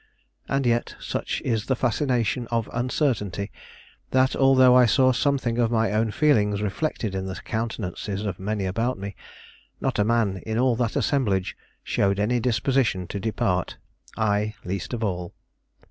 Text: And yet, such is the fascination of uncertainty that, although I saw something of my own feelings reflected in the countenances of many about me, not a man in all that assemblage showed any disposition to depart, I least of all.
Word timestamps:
And 0.49 0.65
yet, 0.65 0.95
such 0.99 1.43
is 1.45 1.67
the 1.67 1.75
fascination 1.75 2.47
of 2.47 2.67
uncertainty 2.73 3.51
that, 4.09 4.35
although 4.35 4.73
I 4.75 4.87
saw 4.87 5.11
something 5.11 5.59
of 5.59 5.69
my 5.69 5.91
own 5.91 6.09
feelings 6.09 6.59
reflected 6.59 7.13
in 7.13 7.27
the 7.27 7.35
countenances 7.43 8.25
of 8.25 8.39
many 8.39 8.65
about 8.65 8.97
me, 8.97 9.15
not 9.79 9.99
a 9.99 10.03
man 10.03 10.37
in 10.43 10.57
all 10.57 10.75
that 10.77 10.95
assemblage 10.95 11.55
showed 11.83 12.19
any 12.19 12.39
disposition 12.39 13.05
to 13.09 13.19
depart, 13.19 13.77
I 14.17 14.55
least 14.65 14.95
of 14.95 15.03
all. 15.03 15.35